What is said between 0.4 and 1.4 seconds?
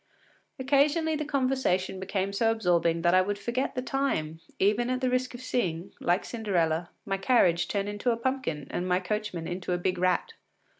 Occasionally the